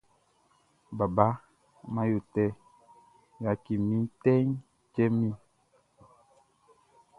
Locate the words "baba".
0.97-1.27